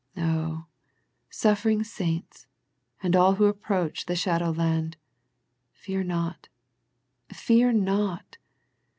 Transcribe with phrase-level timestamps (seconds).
[0.17, 0.65] Oh,
[1.29, 2.47] suffering saints,
[3.03, 4.97] and all who approach the shadow land,
[5.73, 6.49] fear not,
[7.31, 8.39] fear not!